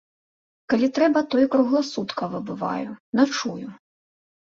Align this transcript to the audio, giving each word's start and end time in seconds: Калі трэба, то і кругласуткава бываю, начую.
Калі 0.73 0.89
трэба, 0.99 1.19
то 1.35 1.43
і 1.45 1.47
кругласуткава 1.57 2.43
бываю, 2.51 2.91
начую. 3.23 3.67